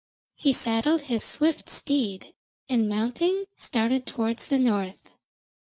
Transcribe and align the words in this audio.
He 0.33 0.51
saddled 0.51 1.01
his 1.01 1.23
swift 1.23 1.69
steed, 1.69 2.33
and 2.67 2.89
mounting, 2.89 3.45
started 3.55 4.07
towards 4.07 4.47
the 4.47 4.57
north. 4.57 5.11